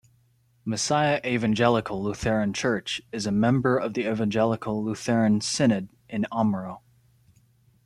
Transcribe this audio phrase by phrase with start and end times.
[0.65, 6.79] Messiah Evangelical Lutheran Church is a member of the Evangelical Lutheran Synod in Omro.